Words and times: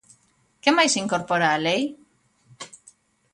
¿Que 0.61 0.71
máis 0.77 0.93
incorpora 1.03 1.47
a 1.51 1.61
lei? 1.67 1.83